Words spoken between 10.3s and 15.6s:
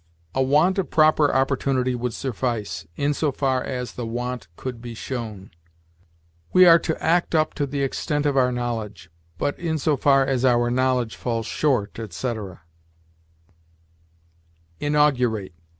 our knowledge falls short," etc. INAUGURATE.